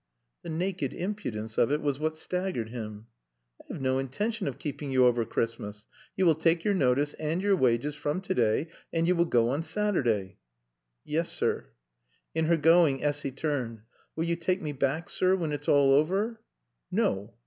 The 0.41 0.49
naked 0.49 0.93
impudence 0.93 1.59
of 1.59 1.71
it 1.71 1.79
was 1.79 1.99
what 1.99 2.17
staggered 2.17 2.69
him. 2.69 3.05
"I 3.61 3.71
have 3.71 3.81
no 3.83 3.99
intention 3.99 4.47
of 4.47 4.57
keeping 4.57 4.89
you 4.91 5.05
over 5.05 5.25
Christmas. 5.25 5.85
You 6.17 6.25
will 6.25 6.33
take 6.33 6.63
your 6.63 6.73
notice 6.73 7.13
and 7.13 7.39
your 7.39 7.55
wages 7.55 7.93
from 7.93 8.19
to 8.21 8.33
day, 8.33 8.69
and 8.91 9.07
you 9.07 9.15
will 9.15 9.25
go 9.27 9.49
on 9.49 9.61
Saturday." 9.61 10.37
"Yes, 11.05 11.31
sir." 11.31 11.67
In 12.33 12.45
her 12.45 12.57
going 12.57 13.03
Essy 13.03 13.31
turned. 13.31 13.83
"Will 14.15 14.23
yo' 14.23 14.33
taake 14.33 14.59
me 14.63 14.71
back, 14.71 15.07
sir, 15.07 15.35
when 15.35 15.51
it's 15.51 15.69
all 15.69 15.91
over?" 15.93 16.41
"No. 16.89 17.35